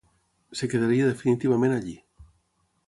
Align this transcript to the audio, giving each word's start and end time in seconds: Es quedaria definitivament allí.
Es 0.57 0.63
quedaria 0.71 1.11
definitivament 1.11 1.77
allí. 1.77 1.97